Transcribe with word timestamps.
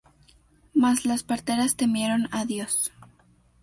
Mas 0.81 0.99
las 1.09 1.21
parteras 1.31 1.71
temieron 1.81 2.21
á 2.37 2.45
Dios. 2.45 2.91